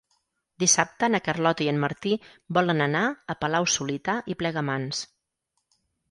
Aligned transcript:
Dissabte 0.61 1.07
na 1.15 1.19
Carlota 1.25 1.63
i 1.65 1.67
en 1.71 1.81
Martí 1.83 2.13
volen 2.59 2.81
anar 2.85 3.01
a 3.33 3.35
Palau-solità 3.43 4.15
i 4.35 4.37
Plegamans. 4.39 5.03